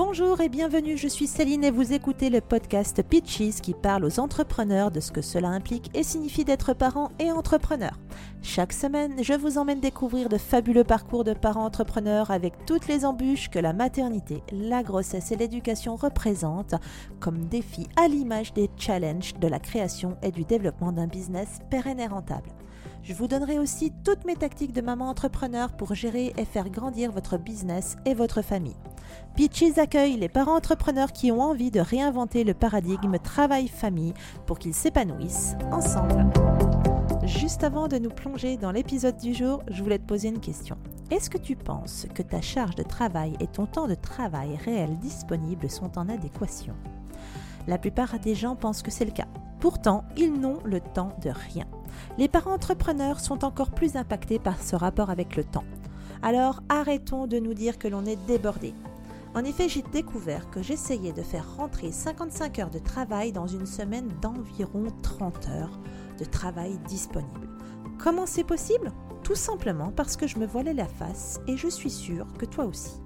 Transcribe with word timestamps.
Bonjour 0.00 0.40
et 0.40 0.48
bienvenue, 0.48 0.96
je 0.96 1.08
suis 1.08 1.26
Céline 1.26 1.64
et 1.64 1.72
vous 1.72 1.92
écoutez 1.92 2.30
le 2.30 2.40
podcast 2.40 3.02
Pitches 3.02 3.60
qui 3.60 3.74
parle 3.74 4.04
aux 4.04 4.20
entrepreneurs 4.20 4.92
de 4.92 5.00
ce 5.00 5.10
que 5.10 5.22
cela 5.22 5.48
implique 5.48 5.90
et 5.92 6.04
signifie 6.04 6.44
d'être 6.44 6.72
parent 6.72 7.10
et 7.18 7.32
entrepreneur. 7.32 7.98
Chaque 8.40 8.72
semaine, 8.72 9.24
je 9.24 9.32
vous 9.32 9.58
emmène 9.58 9.80
découvrir 9.80 10.28
de 10.28 10.38
fabuleux 10.38 10.84
parcours 10.84 11.24
de 11.24 11.34
parents 11.34 11.64
entrepreneurs 11.64 12.30
avec 12.30 12.64
toutes 12.64 12.86
les 12.86 13.04
embûches 13.04 13.50
que 13.50 13.58
la 13.58 13.72
maternité, 13.72 14.40
la 14.52 14.84
grossesse 14.84 15.32
et 15.32 15.36
l'éducation 15.36 15.96
représentent 15.96 16.76
comme 17.18 17.46
défis 17.46 17.88
à 17.96 18.06
l'image 18.06 18.54
des 18.54 18.70
challenges 18.76 19.34
de 19.40 19.48
la 19.48 19.58
création 19.58 20.16
et 20.22 20.30
du 20.30 20.44
développement 20.44 20.92
d'un 20.92 21.08
business 21.08 21.58
pérenne 21.70 21.98
et 21.98 22.06
rentable. 22.06 22.50
Je 23.02 23.14
vous 23.14 23.26
donnerai 23.26 23.58
aussi 23.58 23.92
toutes 24.04 24.24
mes 24.26 24.36
tactiques 24.36 24.72
de 24.72 24.80
maman 24.80 25.08
entrepreneur 25.08 25.72
pour 25.72 25.94
gérer 25.94 26.34
et 26.36 26.44
faire 26.44 26.68
grandir 26.68 27.10
votre 27.12 27.38
business 27.38 27.96
et 28.04 28.14
votre 28.14 28.42
famille. 28.42 28.76
Pitches 29.34 29.78
accueille 29.78 30.16
les 30.16 30.28
parents 30.28 30.56
entrepreneurs 30.56 31.12
qui 31.12 31.32
ont 31.32 31.40
envie 31.40 31.70
de 31.70 31.80
réinventer 31.80 32.44
le 32.44 32.54
paradigme 32.54 33.18
travail-famille 33.18 34.14
pour 34.46 34.58
qu'ils 34.58 34.74
s'épanouissent 34.74 35.54
ensemble. 35.70 36.26
Juste 37.24 37.64
avant 37.64 37.88
de 37.88 37.98
nous 37.98 38.10
plonger 38.10 38.56
dans 38.56 38.72
l'épisode 38.72 39.16
du 39.16 39.34
jour, 39.34 39.62
je 39.68 39.82
voulais 39.82 39.98
te 39.98 40.06
poser 40.06 40.28
une 40.28 40.40
question. 40.40 40.76
Est-ce 41.10 41.30
que 41.30 41.38
tu 41.38 41.56
penses 41.56 42.06
que 42.14 42.22
ta 42.22 42.40
charge 42.40 42.74
de 42.74 42.82
travail 42.82 43.34
et 43.40 43.46
ton 43.46 43.66
temps 43.66 43.86
de 43.86 43.94
travail 43.94 44.56
réel 44.64 44.98
disponible 44.98 45.70
sont 45.70 45.98
en 45.98 46.08
adéquation? 46.08 46.74
La 47.66 47.78
plupart 47.78 48.18
des 48.18 48.34
gens 48.34 48.56
pensent 48.56 48.82
que 48.82 48.90
c'est 48.90 49.04
le 49.04 49.10
cas. 49.10 49.28
Pourtant, 49.60 50.04
ils 50.16 50.32
n'ont 50.32 50.58
le 50.64 50.80
temps 50.80 51.16
de 51.22 51.30
rien. 51.30 51.66
Les 52.18 52.28
parents 52.28 52.54
entrepreneurs 52.54 53.20
sont 53.20 53.44
encore 53.44 53.70
plus 53.70 53.96
impactés 53.96 54.38
par 54.38 54.62
ce 54.62 54.76
rapport 54.76 55.10
avec 55.10 55.36
le 55.36 55.44
temps. 55.44 55.64
Alors 56.22 56.62
arrêtons 56.68 57.26
de 57.26 57.38
nous 57.38 57.54
dire 57.54 57.78
que 57.78 57.88
l'on 57.88 58.04
est 58.04 58.18
débordé. 58.26 58.74
En 59.34 59.44
effet, 59.44 59.68
j'ai 59.68 59.82
découvert 59.82 60.50
que 60.50 60.62
j'essayais 60.62 61.12
de 61.12 61.22
faire 61.22 61.56
rentrer 61.56 61.92
55 61.92 62.58
heures 62.58 62.70
de 62.70 62.78
travail 62.78 63.30
dans 63.30 63.46
une 63.46 63.66
semaine 63.66 64.08
d'environ 64.20 64.86
30 65.02 65.48
heures 65.48 65.78
de 66.18 66.24
travail 66.24 66.78
disponible. 66.88 67.48
Comment 67.98 68.26
c'est 68.26 68.44
possible? 68.44 68.92
Tout 69.22 69.34
simplement 69.34 69.92
parce 69.94 70.16
que 70.16 70.26
je 70.26 70.38
me 70.38 70.46
voilais 70.46 70.74
la 70.74 70.86
face 70.86 71.40
et 71.46 71.56
je 71.56 71.68
suis 71.68 71.90
sûre 71.90 72.26
que 72.38 72.46
toi 72.46 72.64
aussi. 72.64 73.00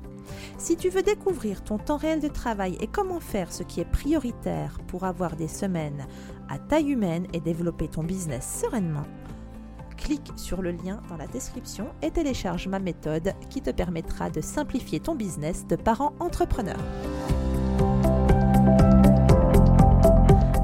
Si 0.58 0.76
tu 0.76 0.88
veux 0.88 1.02
découvrir 1.02 1.64
ton 1.64 1.78
temps 1.78 1.96
réel 1.96 2.20
de 2.20 2.28
travail 2.28 2.76
et 2.80 2.86
comment 2.86 3.20
faire 3.20 3.52
ce 3.52 3.62
qui 3.62 3.80
est 3.80 3.90
prioritaire 3.90 4.78
pour 4.86 5.04
avoir 5.04 5.36
des 5.36 5.48
semaines 5.48 6.06
à 6.48 6.58
taille 6.58 6.90
humaine 6.90 7.26
et 7.32 7.40
développer 7.40 7.88
ton 7.88 8.02
business 8.02 8.60
sereinement, 8.62 9.06
clique 9.96 10.32
sur 10.36 10.62
le 10.62 10.72
lien 10.72 11.00
dans 11.08 11.16
la 11.16 11.26
description 11.26 11.88
et 12.02 12.10
télécharge 12.10 12.66
ma 12.66 12.78
méthode 12.78 13.34
qui 13.50 13.62
te 13.62 13.70
permettra 13.70 14.30
de 14.30 14.40
simplifier 14.40 15.00
ton 15.00 15.14
business 15.14 15.66
de 15.66 15.76
parent 15.76 16.12
entrepreneur. 16.18 16.78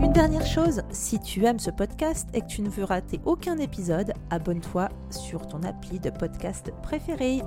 Une 0.00 0.12
dernière 0.12 0.46
chose, 0.46 0.82
si 0.90 1.20
tu 1.20 1.44
aimes 1.44 1.60
ce 1.60 1.70
podcast 1.70 2.28
et 2.34 2.40
que 2.40 2.46
tu 2.46 2.62
ne 2.62 2.68
veux 2.68 2.84
rater 2.84 3.20
aucun 3.24 3.58
épisode, 3.58 4.12
abonne-toi 4.30 4.88
sur 5.10 5.46
ton 5.46 5.62
appli 5.62 6.00
de 6.00 6.10
podcast 6.10 6.72
préféré. 6.82 7.42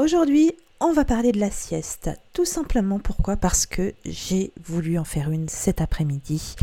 Aujourd'hui, 0.00 0.52
on 0.80 0.94
va 0.94 1.04
parler 1.04 1.30
de 1.30 1.38
la 1.38 1.50
sieste. 1.50 2.08
Tout 2.32 2.46
simplement 2.46 2.98
pourquoi? 2.98 3.36
Parce 3.36 3.66
que 3.66 3.92
j'ai 4.06 4.50
voulu 4.64 4.98
en 4.98 5.04
faire 5.04 5.30
une 5.30 5.46
cet 5.46 5.82
après-midi. 5.82 6.56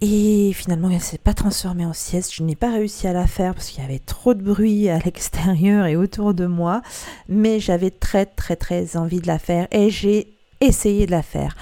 Et 0.00 0.52
finalement, 0.52 0.88
elle 0.88 0.98
ne 0.98 1.00
s'est 1.00 1.18
pas 1.18 1.34
transformée 1.34 1.84
en 1.84 1.92
sieste. 1.92 2.32
Je 2.32 2.44
n'ai 2.44 2.54
pas 2.54 2.70
réussi 2.70 3.08
à 3.08 3.12
la 3.12 3.26
faire 3.26 3.54
parce 3.54 3.70
qu'il 3.70 3.82
y 3.82 3.84
avait 3.84 3.98
trop 3.98 4.34
de 4.34 4.42
bruit 4.42 4.88
à 4.88 4.98
l'extérieur 5.04 5.86
et 5.86 5.96
autour 5.96 6.32
de 6.32 6.46
moi. 6.46 6.80
Mais 7.28 7.58
j'avais 7.58 7.90
très, 7.90 8.24
très, 8.24 8.54
très 8.54 8.96
envie 8.96 9.20
de 9.20 9.26
la 9.26 9.40
faire 9.40 9.66
et 9.72 9.90
j'ai 9.90 10.32
essayé 10.60 11.06
de 11.06 11.10
la 11.10 11.24
faire. 11.24 11.56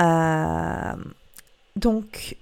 Euh, 0.00 0.92
donc, 1.74 2.36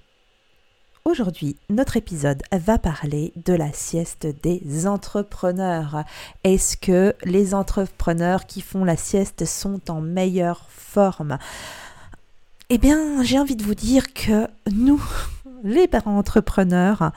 Aujourd'hui, 1.06 1.56
notre 1.71 1.97
épisode 1.97 2.43
va 2.53 2.78
parler 2.78 3.33
de 3.47 3.55
la 3.55 3.72
sieste 3.72 4.27
des 4.43 4.87
entrepreneurs. 4.87 6.05
Est-ce 6.44 6.77
que 6.77 7.15
les 7.25 7.55
entrepreneurs 7.55 8.44
qui 8.44 8.61
font 8.61 8.84
la 8.84 8.99
sieste 8.99 9.47
sont 9.47 9.91
en 9.91 10.03
meilleure 10.03 10.66
forme? 10.69 11.39
Eh 12.69 12.77
bien, 12.77 13.22
j'ai 13.22 13.39
envie 13.39 13.56
de 13.56 13.65
vous 13.65 13.75
dire 13.75 14.12
que 14.12 14.47
nous, 14.71 15.03
les 15.65 15.89
parents 15.89 16.19
entrepreneurs, 16.19 17.12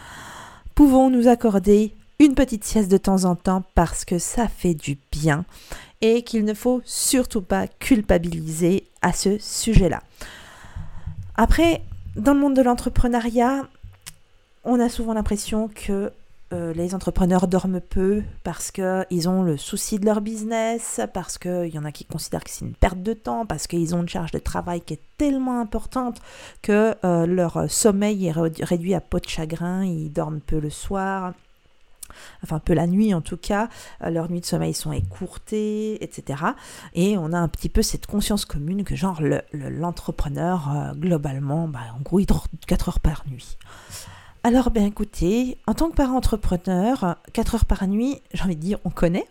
pouvons 0.76 1.10
nous 1.10 1.28
accorder 1.28 1.94
une 2.20 2.36
petite 2.36 2.64
sieste 2.64 2.90
de 2.90 2.98
temps 2.98 3.26
en 3.26 3.36
temps 3.36 3.64
parce 3.76 4.06
que 4.06 4.18
ça 4.18 4.48
fait 4.48 4.76
du 4.76 4.98
bien 5.12 5.44
et 6.00 6.24
qu'il 6.24 6.46
ne 6.46 6.54
faut 6.54 6.82
surtout 6.86 7.42
pas 7.42 7.68
culpabiliser 7.68 8.88
à 9.02 9.12
ce 9.12 9.38
sujet-là. 9.40 10.02
Après, 11.36 11.82
dans 12.16 12.34
le 12.34 12.40
monde 12.40 12.56
de 12.56 12.62
l'entrepreneuriat, 12.62 13.68
on 14.64 14.80
a 14.80 14.90
souvent 14.90 15.14
l'impression 15.14 15.68
que 15.68 16.12
euh, 16.54 16.74
les 16.74 16.94
entrepreneurs 16.94 17.48
dorment 17.48 17.82
peu 17.82 18.22
parce 18.44 18.70
qu'ils 18.70 19.28
ont 19.28 19.42
le 19.42 19.58
souci 19.58 19.98
de 19.98 20.06
leur 20.06 20.22
business, 20.22 21.02
parce 21.14 21.40
qu'il 21.40 21.70
y 21.74 21.80
en 21.80 21.86
a 21.86 21.92
qui 21.92 22.06
considèrent 22.06 22.44
que 22.44 22.52
c'est 22.52 22.66
une 22.66 22.76
perte 22.76 23.02
de 23.02 23.14
temps, 23.14 23.46
parce 23.46 23.66
qu'ils 23.66 23.96
ont 23.96 24.02
une 24.02 24.10
charge 24.10 24.32
de 24.32 24.40
travail 24.40 24.82
qui 24.82 24.94
est 24.94 25.02
tellement 25.18 25.60
importante 25.60 26.22
que 26.62 26.96
euh, 27.04 27.26
leur 27.26 27.70
sommeil 27.72 28.28
est 28.28 28.32
réduit 28.32 28.94
à 28.94 29.02
peau 29.02 29.20
de 29.20 29.28
chagrin, 29.28 29.84
ils 29.84 30.12
dorment 30.12 30.42
peu 30.42 30.60
le 30.60 30.70
soir, 30.70 31.34
enfin 32.44 32.60
peu 32.60 32.74
la 32.74 32.88
nuit 32.88 33.14
en 33.14 33.22
tout 33.22 33.38
cas, 33.38 33.70
euh, 34.04 34.10
leurs 34.10 34.30
nuits 34.30 34.42
de 34.42 34.46
sommeil 34.46 34.74
sont 34.74 34.92
écourtées, 34.92 36.04
etc. 36.04 36.44
Et 36.94 37.18
on 37.18 37.34
a 37.34 37.38
un 37.38 37.48
petit 37.48 37.70
peu 37.70 37.82
cette 37.82 38.06
conscience 38.08 38.46
commune 38.46 38.84
que 38.84 38.96
genre 38.96 39.22
l'entrepreneur, 39.54 40.72
le, 40.94 41.00
globalement, 41.00 41.68
bah, 41.68 41.80
en 41.98 42.02
gros, 42.02 42.20
il 42.20 42.26
dort 42.26 42.48
4 42.68 42.90
heures 42.90 43.00
par 43.00 43.24
nuit. 43.30 43.58
Alors, 44.46 44.72
ben 44.72 44.86
écoutez, 44.86 45.58
en 45.68 45.74
tant 45.74 45.90
que 45.90 45.96
parent 45.96 46.18
entrepreneur, 46.18 47.16
4 47.32 47.56
heures 47.56 47.66
par 47.66 47.88
nuit, 47.88 48.22
j'ai 48.34 48.44
envie 48.44 48.58
de 48.58 48.62
dire, 48.62 48.78
on 48.84 48.90
connaît. 48.90 49.26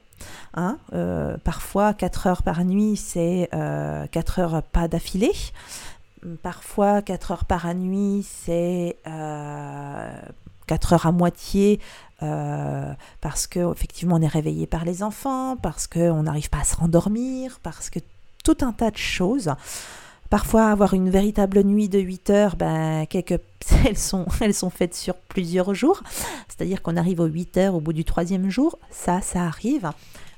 Hein, 0.55 0.79
euh, 0.95 1.37
parfois, 1.45 1.93
4 1.93 2.27
heures 2.27 2.43
par 2.43 2.65
nuit, 2.65 2.97
c'est 2.97 3.49
4 3.53 3.55
euh, 3.59 4.43
heures 4.43 4.63
pas 4.63 4.89
d'affilée. 4.89 5.33
Parfois, 6.43 7.03
4 7.03 7.33
heures 7.33 7.45
par 7.45 7.75
nuit, 7.75 8.25
c'est 8.27 8.97
4 9.05 9.13
euh, 9.13 10.15
heures 10.93 11.07
à 11.07 11.13
moitié 11.13 11.81
parce 13.21 13.47
que 13.47 13.73
effectivement 13.73 14.17
on 14.17 14.23
est 14.23 14.27
réveillé 14.27 14.67
par 14.67 14.85
les 14.85 15.03
enfants, 15.03 15.57
parce 15.57 15.87
qu'on 15.87 16.23
n'arrive 16.23 16.51
pas 16.51 16.61
à 16.61 16.65
se 16.65 16.77
rendormir, 16.77 17.59
parce 17.63 17.91
que 17.91 17.99
tout 18.45 18.59
un 18.63 18.73
tas 18.73 18.91
de 18.91 18.97
choses 18.97 19.53
Parfois, 20.33 20.69
avoir 20.69 20.95
une 20.95 21.11
véritable 21.11 21.63
nuit 21.63 21.91
de 21.91 21.99
8 21.99 22.31
heures, 22.31 22.57
ben, 22.57 23.05
quelques, 23.05 23.39
elles, 23.87 23.99
sont, 23.99 24.25
elles 24.41 24.55
sont 24.55 24.71
faites 24.71 24.95
sur 24.95 25.15
plusieurs 25.15 25.75
jours. 25.75 26.03
C'est-à-dire 26.49 26.81
qu'on 26.81 26.97
arrive 26.97 27.21
aux 27.21 27.27
8 27.27 27.59
heures 27.59 27.75
au 27.75 27.81
bout 27.81 27.93
du 27.93 28.07
troisième 28.07 28.49
jour. 28.49 28.79
Ça, 28.91 29.21
ça 29.21 29.43
arrive 29.43 29.91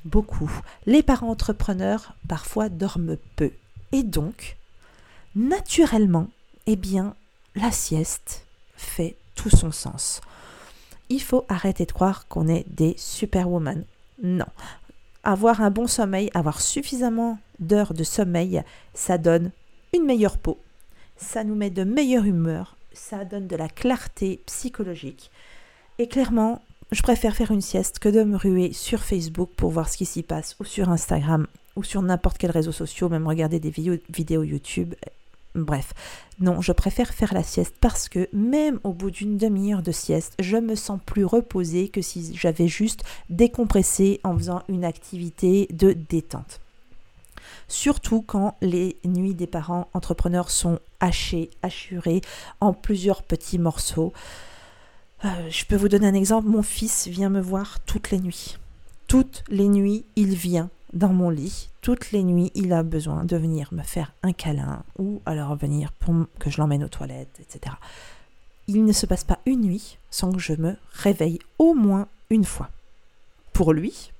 beaucoup. 0.05 0.51
Les 0.87 1.05
parents 1.05 1.31
entrepreneurs, 1.31 2.17
parfois, 2.27 2.69
dorment 2.71 3.19
peu. 3.37 3.53
Et 3.93 4.03
donc, 4.03 4.57
naturellement, 5.37 6.27
eh 6.67 6.75
bien, 6.75 7.15
la 7.55 7.71
sieste 7.71 8.47
fait 8.77 9.15
tout 9.37 9.51
son 9.51 9.71
sens. 9.71 10.23
Il 11.09 11.23
faut 11.23 11.45
arrêter 11.49 11.87
de 11.87 11.93
croire 11.93 12.27
qu'on 12.29 12.49
est 12.49 12.65
des 12.69 12.95
superwoman. 12.97 13.85
Non. 14.23 14.47
Avoir 15.23 15.61
un 15.61 15.71
bon 15.71 15.87
sommeil, 15.87 16.31
avoir 16.35 16.61
suffisamment 16.61 17.39
d'heures 17.59 17.95
de 17.95 18.05
sommeil, 18.05 18.63
ça 18.95 19.19
donne 19.19 19.51
une 19.95 20.05
meilleure 20.05 20.39
peau, 20.39 20.59
ça 21.17 21.45
nous 21.45 21.55
met 21.55 21.71
de 21.71 21.85
meilleure 21.85 22.25
humeur, 22.25 22.77
ça 22.93 23.25
donne 23.25 23.47
de 23.47 23.57
la 23.57 23.69
clarté 23.69 24.41
psychologique. 24.47 25.31
Et 25.99 26.09
clairement, 26.09 26.61
je 26.91 27.03
préfère 27.03 27.35
faire 27.35 27.51
une 27.51 27.61
sieste 27.61 27.99
que 27.99 28.09
de 28.09 28.25
me 28.25 28.37
ruer 28.37 28.73
sur 28.73 29.01
Facebook 29.01 29.51
pour 29.57 29.71
voir 29.71 29.89
ce 29.89 29.97
qui 29.97 30.07
s'y 30.07 30.23
passe, 30.23 30.57
ou 30.61 30.65
sur 30.65 30.89
Instagram, 30.91 31.47
ou 31.77 31.83
sur 31.83 32.03
n'importe 32.03 32.39
quel 32.39 32.51
réseau 32.51 32.73
social, 32.73 33.11
même 33.11 33.27
regarder 33.27 33.61
des 33.61 33.71
vidéos, 33.71 33.97
vidéos 34.09 34.43
YouTube. 34.43 34.95
Bref, 35.55 35.93
non, 36.41 36.61
je 36.61 36.73
préfère 36.73 37.15
faire 37.15 37.33
la 37.33 37.45
sieste 37.45 37.75
parce 37.81 38.09
que 38.09 38.29
même 38.33 38.81
au 38.83 38.93
bout 38.93 39.11
d'une 39.11 39.37
demi-heure 39.37 39.83
de 39.83 39.93
sieste, 39.93 40.35
je 40.41 40.57
me 40.57 40.75
sens 40.75 40.99
plus 41.07 41.25
reposée 41.25 41.89
que 41.89 42.03
si 42.03 42.35
j'avais 42.37 42.67
juste 42.67 43.05
décompressé 43.31 44.21
en 44.25 44.37
faisant 44.37 44.63
une 44.69 44.85
activité 44.85 45.69
de 45.71 45.93
détente 45.93 46.61
surtout 47.69 48.23
quand 48.23 48.57
les 48.61 48.97
nuits 49.05 49.35
des 49.35 49.47
parents 49.47 49.89
entrepreneurs 49.95 50.51
sont 50.51 50.79
hachées, 51.01 51.51
hachurées 51.63 52.21
en 52.61 52.73
plusieurs 52.73 53.23
petits 53.23 53.59
morceaux. 53.59 54.13
Euh, 55.25 55.29
je 55.49 55.65
peux 55.65 55.77
vous 55.77 55.89
donner 55.89 56.07
un 56.07 56.15
exemple, 56.15 56.49
mon 56.49 56.63
fils 56.63 57.09
vient 57.09 57.31
me 57.31 57.41
voir 57.41 57.81
toutes 57.81 58.11
les 58.11 58.19
nuits. 58.19 58.59
Toutes 59.07 59.45
les 59.49 59.69
nuits, 59.69 60.05
il 60.17 60.35
vient 60.35 60.71
dans 60.95 61.13
mon 61.13 61.31
lit. 61.31 61.69
Toutes 61.83 62.13
les 62.13 62.23
nuits, 62.23 62.51
il 62.55 62.73
a 62.73 62.83
besoin 62.83 63.25
de 63.25 63.37
venir 63.37 63.69
me 63.73 63.83
faire 63.83 64.13
un 64.23 64.33
câlin 64.33 64.83
ou 64.99 65.21
alors 65.27 65.55
venir 65.57 65.93
pour 65.93 66.15
que 66.39 66.51
je 66.51 66.59
l'emmène 66.59 66.85
aux 66.85 66.89
toilettes, 66.89 67.41
etc. 67.41 67.75
Il 68.67 68.85
ne 68.85 68.93
se 68.93 69.07
passe 69.07 69.25
pas 69.25 69.41
une 69.45 69.61
nuit 69.61 69.99
sans 70.11 70.33
que 70.33 70.39
je 70.39 70.55
me 70.55 70.77
réveille 70.93 71.39
au 71.59 71.75
moins 71.75 72.09
une 72.31 72.45
fois. 72.45 72.71
Pour 73.53 73.73
lui. 73.73 74.13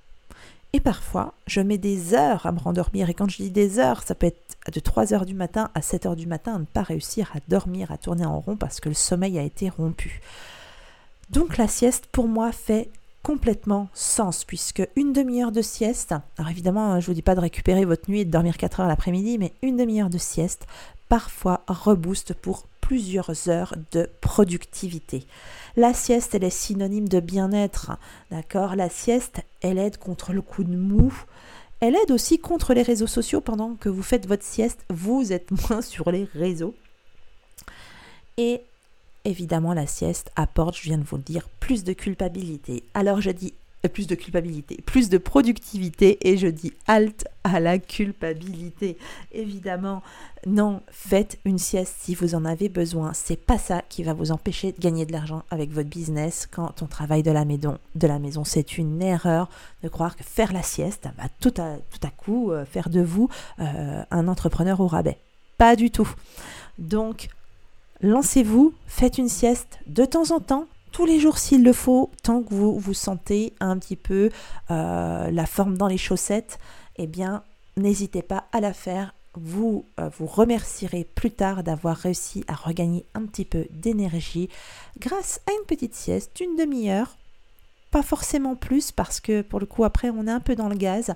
Et 0.73 0.81
parfois, 0.81 1.35
je 1.47 1.61
mets 1.61 1.79
des 1.79 2.15
heures 2.15 2.47
à 2.47 2.53
me 2.53 2.59
rendormir. 2.59 3.09
Et 3.09 3.15
quand 3.15 3.29
je 3.29 3.43
dis 3.43 3.51
des 3.51 3.79
heures, 3.79 4.03
ça 4.03 4.15
peut 4.15 4.27
être 4.27 4.57
de 4.73 4.81
3 4.81 5.15
heures 5.15 5.27
du 5.27 5.35
matin 5.35 5.71
à 5.75 5.83
7 5.83 6.07
heures 6.07 6.17
du 6.17 6.27
matin 6.27 6.57
à 6.57 6.59
ne 6.59 6.65
pas 6.65 6.83
réussir 6.83 7.31
à 7.35 7.39
dormir, 7.49 7.93
à 7.93 7.99
tourner 7.99 8.27
en 8.27 8.41
rond 8.41 8.57
parce 8.57 8.81
que 8.81 8.89
le 8.89 8.95
sommeil 8.95 9.39
a 9.39 9.43
été 9.43 9.69
rompu. 9.69 10.21
Donc 11.31 11.57
la 11.57 11.69
sieste, 11.69 12.07
pour 12.07 12.29
moi, 12.29 12.53
fait 12.53 12.91
complètement 13.25 13.89
sens, 13.95 14.45
puisque 14.45 14.87
une 14.97 15.15
demi-heure 15.15 15.51
de 15.51 15.63
sieste, 15.63 16.15
alors 16.39 16.51
évidemment, 16.51 17.01
je 17.01 17.07
ne 17.07 17.07
vous 17.07 17.15
dis 17.15 17.23
pas 17.23 17.35
de 17.35 17.41
récupérer 17.41 17.87
votre 17.87 18.09
nuit 18.09 18.21
et 18.21 18.25
de 18.25 18.31
dormir 18.31 18.59
4 18.59 18.81
heures 18.81 18.87
l'après-midi, 18.87 19.39
mais 19.39 19.55
une 19.63 19.79
demi-heure 19.79 20.11
de 20.11 20.19
sieste, 20.19 20.67
parfois 21.09 21.63
rebooste 21.67 22.35
pour 22.35 22.67
plusieurs 22.83 23.49
heures 23.49 23.75
de 23.93 24.11
productivité. 24.21 25.27
La 25.75 25.95
sieste, 25.95 26.35
elle 26.35 26.45
est 26.45 26.51
synonyme 26.51 27.09
de 27.09 27.19
bien-être, 27.19 27.93
d'accord? 28.31 28.77
La 28.77 28.91
sieste, 28.91 29.41
elle 29.63 29.79
aide 29.79 29.97
contre 29.97 30.35
le 30.35 30.43
coup 30.43 30.63
de 30.63 30.77
mou, 30.77 31.11
elle 31.81 31.97
aide 31.97 32.11
aussi 32.11 32.39
contre 32.39 32.75
les 32.75 32.83
réseaux 32.83 33.07
sociaux 33.07 33.41
pendant 33.41 33.75
que 33.75 33.89
vous 33.89 34.03
faites 34.03 34.27
votre 34.27 34.45
sieste, 34.45 34.85
vous 34.91 35.33
êtes 35.33 35.51
moins 35.71 35.81
sur 35.81 36.11
les 36.11 36.29
réseaux. 36.35 36.75
Et 38.37 38.61
évidemment, 39.25 39.75
la 39.75 39.87
sieste 39.87 40.31
apporte, 40.37 40.77
je 40.77 40.83
viens 40.83 40.99
de 40.99 41.05
vous 41.05 41.17
le 41.17 41.23
dire, 41.23 41.49
plus 41.61 41.85
de 41.85 41.93
culpabilité. 41.93 42.85
Alors 42.95 43.21
je 43.21 43.31
dis 43.31 43.55
euh, 43.85 43.89
plus 43.89 44.07
de 44.07 44.15
culpabilité, 44.15 44.79
plus 44.87 45.09
de 45.09 45.19
productivité 45.19 46.19
et 46.29 46.37
je 46.37 46.47
dis 46.49 46.73
halte 46.87 47.27
à 47.45 47.61
la 47.61 47.79
culpabilité. 47.79 48.97
Évidemment, 49.33 50.03
non, 50.47 50.81
faites 50.89 51.39
une 51.45 51.59
sieste 51.59 51.97
si 52.01 52.15
vous 52.15 52.35
en 52.35 52.45
avez 52.45 52.69
besoin. 52.69 53.13
C'est 53.13 53.37
pas 53.41 53.59
ça 53.59 53.83
qui 53.89 54.03
va 54.03 54.15
vous 54.15 54.33
empêcher 54.33 54.73
de 54.73 54.81
gagner 54.81 55.07
de 55.07 55.13
l'argent 55.13 55.43
avec 55.51 55.71
votre 55.71 55.89
business 55.89 56.49
quand 56.51 56.83
on 56.83 56.87
travaille 56.87 57.23
de 57.23 57.31
la 57.31 57.45
maison. 57.45 58.45
C'est 58.45 58.79
une 58.79 59.03
erreur 59.03 59.49
de 59.83 59.89
croire 59.89 60.17
que 60.17 60.25
faire 60.25 60.53
la 60.53 60.63
sieste 60.63 61.09
va 61.19 61.29
tout 61.41 61.55
à, 61.59 61.77
tout 61.77 62.07
à 62.07 62.11
coup 62.11 62.53
euh, 62.53 62.65
faire 62.65 62.89
de 62.89 63.01
vous 63.01 63.29
euh, 63.59 64.03
un 64.11 64.29
entrepreneur 64.29 64.81
au 64.81 64.87
rabais. 64.87 65.19
Pas 65.59 65.77
du 65.77 65.91
tout. 65.91 66.09
Donc, 66.79 67.29
lancez-vous, 68.05 68.75
faites 68.87 69.19
une 69.19 69.31
sieste 69.31 69.79
de 69.87 70.05
temps 70.05 70.31
en 70.31 70.39
temps, 70.39 70.67
tous 70.93 71.07
les 71.07 71.19
jours 71.19 71.39
s'il 71.39 71.65
le 71.65 71.73
faut, 71.73 72.11
tant 72.23 72.43
que 72.43 72.55
vous 72.55 72.79
vous 72.79 72.95
sentez 72.95 73.55
un 73.61 73.79
petit 73.79 73.97
peu 73.97 74.31
euh, 74.71 75.31
la 75.31 75.47
forme 75.47 75.79
dans 75.79 75.89
les 75.89 75.97
chaussettes, 75.97 76.59
eh 76.97 77.07
bien, 77.07 77.43
n'hésitez 77.77 78.23
pas 78.23 78.45
à 78.53 78.61
la 78.61 78.75
faire. 78.75 79.15
Vous 79.37 79.87
euh, 79.99 80.11
vous 80.17 80.27
remercierez 80.27 81.05
plus 81.15 81.33
tard 81.33 81.65
d'avoir 81.65 81.97
réussi 81.97 82.45
à 82.47 82.55
regagner 82.55 83.07
un 83.15 83.23
petit 83.25 83.47
peu 83.47 83.67
d'énergie 83.71 84.49
grâce 85.01 85.41
à 85.49 85.53
une 85.53 85.67
petite 85.67 85.95
sieste, 85.95 86.39
une 86.41 86.57
demi-heure. 86.57 87.17
Pas 87.91 88.03
forcément 88.03 88.55
plus 88.55 88.93
parce 88.93 89.19
que 89.19 89.41
pour 89.41 89.61
le 89.61 89.67
coup 89.67 89.83
après 89.83 90.11
on 90.11 90.29
est 90.29 90.31
un 90.31 90.41
peu 90.41 90.55
dans 90.55 90.69
le 90.69 90.77
gaz, 90.77 91.15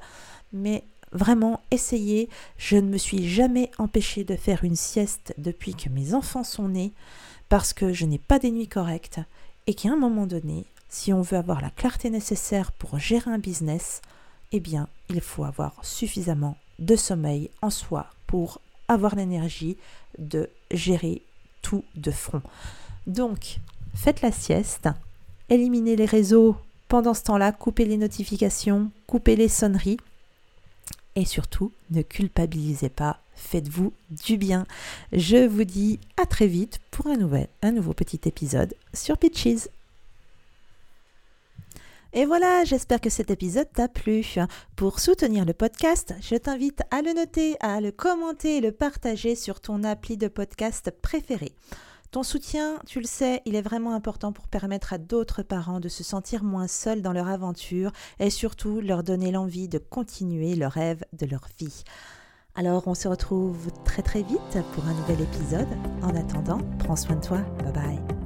mais 0.53 0.83
Vraiment, 1.13 1.61
essayez. 1.71 2.29
Je 2.57 2.77
ne 2.77 2.89
me 2.89 2.99
suis 2.99 3.29
jamais 3.29 3.71
empêchée 3.79 4.25
de 4.25 4.37
faire 4.37 4.65
une 4.65 4.77
sieste 4.77 5.35
depuis 5.39 5.75
que 5.75 5.89
mes 5.89 6.15
enfants 6.15 6.45
sont 6.45 6.69
nés 6.69 6.93
parce 7.49 7.73
que 7.73 7.93
je 7.93 8.05
n'ai 8.05 8.19
pas 8.19 8.39
des 8.39 8.51
nuits 8.51 8.69
correctes 8.69 9.21
et 9.67 9.75
qu'à 9.75 9.91
un 9.91 9.97
moment 9.97 10.27
donné, 10.27 10.65
si 10.89 11.13
on 11.13 11.23
veut 11.23 11.39
avoir 11.39 11.61
la 11.61 11.71
clarté 11.71 12.11
nécessaire 12.11 12.73
pour 12.73 12.99
gérer 12.99 13.31
un 13.31 13.39
business, 13.39 14.01
eh 14.53 14.61
bien, 14.61 14.89
il 15.09 15.21
faut 15.21 15.45
avoir 15.45 15.75
suffisamment 15.83 16.57
de 16.79 16.97
sommeil 16.97 17.51
en 17.61 17.71
soi 17.71 18.07
pour 18.27 18.61
avoir 18.89 19.15
l'énergie 19.15 19.77
de 20.19 20.49
gérer 20.71 21.23
tout 21.63 21.85
de 21.95 22.11
front. 22.11 22.43
Donc, 23.07 23.59
faites 23.95 24.23
la 24.23 24.33
sieste, 24.33 24.89
éliminez 25.49 25.97
les 25.97 26.07
réseaux 26.07 26.57
pendant 26.89 27.13
ce 27.13 27.25
temps-là, 27.25 27.53
coupez 27.53 27.85
les 27.85 27.99
notifications, 27.99 28.91
coupez 29.07 29.37
les 29.37 29.49
sonneries 29.49 29.99
et 31.19 31.25
surtout, 31.25 31.73
ne 31.91 32.03
culpabilisez 32.03 32.91
pas, 32.91 33.19
faites-vous 33.35 33.93
du 34.25 34.37
bien. 34.37 34.67
Je 35.13 35.49
vous 35.49 35.65
dis 35.65 35.99
à 36.17 36.27
très 36.27 36.47
vite 36.47 36.79
pour 36.93 37.09
un, 37.09 37.17
nouvel, 37.17 37.49
un 37.61 37.73
nouveau 37.73 37.93
petit 37.93 38.21
épisode 38.27 38.73
sur 38.95 39.19
Pitches. 39.19 39.69
Et 42.13 42.25
voilà, 42.25 42.63
j'espère 42.65 43.01
que 43.01 43.11
cet 43.11 43.33
épisode 43.33 43.67
t'a 43.75 43.89
plu. 43.89 44.25
Pour 44.77 45.01
soutenir 45.01 45.45
le 45.45 45.55
podcast, 45.55 46.15
je 46.21 46.37
t'invite 46.37 46.83
à 46.93 47.03
le 47.03 47.13
noter, 47.15 47.57
à 47.59 47.81
le 47.81 47.91
commenter 47.91 48.59
et 48.59 48.61
le 48.61 48.71
partager 48.71 49.35
sur 49.35 49.61
ton 49.61 49.83
appli 49.83 50.19
de 50.19 50.29
podcast 50.29 50.93
préféré. 51.03 51.51
Ton 52.11 52.23
soutien, 52.23 52.79
tu 52.87 53.01
le 53.01 53.07
sais, 53.07 53.43
il 53.45 53.55
est 53.55 53.63
vraiment 53.63 53.95
important 53.95 54.33
pour 54.33 54.49
permettre 54.49 54.95
à 54.95 54.99
d'autres 54.99 55.43
parents 55.43 55.79
de 55.79 55.91
se 55.91 56.03
sentir 56.03 56.43
moins 56.43 56.67
seuls 56.67 57.03
dans 57.03 57.13
leur 57.13 57.29
aventure 57.29 57.93
et 58.19 58.31
surtout 58.31 58.81
leur 58.81 59.03
donner 59.03 59.31
l'envie 59.31 59.69
de 59.69 59.77
continuer 59.77 60.55
le 60.55 60.67
rêve 60.67 61.05
de 61.13 61.27
leur 61.27 61.49
vie. 61.59 61.85
Alors 62.55 62.89
on 62.89 62.95
se 62.95 63.09
retrouve 63.09 63.71
très 63.85 64.03
très 64.03 64.23
vite 64.23 64.59
pour 64.73 64.87
un 64.87 64.95
nouvel 64.95 65.21
épisode. 65.21 65.69
En 66.03 66.17
attendant, 66.17 66.61
prends 66.79 66.97
soin 66.97 67.17
de 67.17 67.25
toi. 67.25 67.39
Bye 67.63 67.73
bye. 67.73 68.18